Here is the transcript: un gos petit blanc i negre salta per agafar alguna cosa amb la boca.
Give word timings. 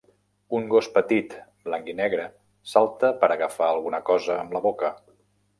un 0.59 0.63
gos 0.71 0.87
petit 0.95 1.35
blanc 1.67 1.91
i 1.93 1.95
negre 2.01 2.25
salta 2.73 3.13
per 3.25 3.31
agafar 3.37 3.69
alguna 3.75 4.01
cosa 4.11 4.39
amb 4.41 4.57
la 4.59 4.67
boca. 4.69 4.93